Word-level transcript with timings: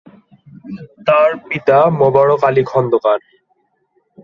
তার 1.07 1.29
পিতা 1.47 1.77
মোবারক 1.99 2.41
আলী 2.43 2.63
খন্দকার। 2.63 3.19